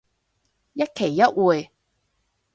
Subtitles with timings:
[0.73, 1.69] 一期一會